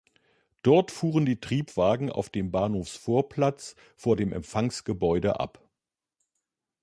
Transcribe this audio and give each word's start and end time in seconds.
Dort 0.63 0.89
fuhren 0.89 1.27
die 1.27 1.39
Triebwagen 1.39 2.11
auf 2.11 2.31
dem 2.31 2.49
Bahnhofsvorplatz 2.49 3.75
vor 3.95 4.15
dem 4.15 4.33
Empfangsgebäude 4.33 5.39
ab. 5.39 5.69